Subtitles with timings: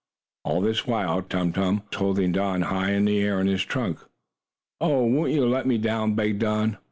[0.43, 3.99] All this while Tum Tum was holding Don high in the air in his trunk.
[4.79, 6.79] "Oh, won't you let me down?" begged Don.